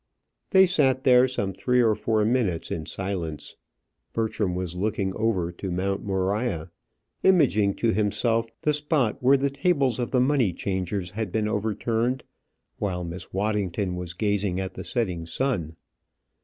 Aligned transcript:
They 0.49 0.65
sat 0.65 1.03
there 1.03 1.27
some 1.27 1.53
three 1.53 1.79
or 1.79 1.93
four 1.93 2.25
minutes 2.25 2.71
in 2.71 2.87
silence. 2.87 3.55
Bertram 4.13 4.55
was 4.55 4.73
looking 4.75 5.13
over 5.15 5.51
to 5.51 5.69
Mount 5.69 6.03
Moriah, 6.03 6.71
imaging 7.21 7.75
to 7.75 7.93
himself 7.93 8.49
the 8.63 8.73
spot 8.73 9.21
where 9.21 9.37
the 9.37 9.51
tables 9.51 9.99
of 9.99 10.09
the 10.09 10.19
money 10.19 10.53
changers 10.53 11.11
had 11.11 11.31
been 11.31 11.47
overturned, 11.47 12.23
while 12.79 13.03
Miss 13.03 13.31
Waddington 13.31 13.95
was 13.95 14.13
gazing 14.15 14.59
at 14.59 14.73
the 14.73 14.83
setting 14.83 15.27
sun. 15.27 15.75